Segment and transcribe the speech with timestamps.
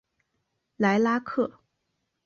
[0.77, 1.59] 莱拉克。